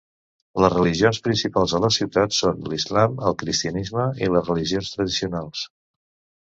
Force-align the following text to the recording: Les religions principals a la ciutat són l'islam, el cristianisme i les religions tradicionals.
Les 0.63 0.71
religions 0.75 1.19
principals 1.27 1.75
a 1.81 1.81
la 1.83 1.91
ciutat 1.99 2.33
són 2.39 2.65
l'islam, 2.73 3.21
el 3.29 3.39
cristianisme 3.45 4.09
i 4.25 4.33
les 4.33 4.51
religions 4.55 4.93
tradicionals. 4.99 5.65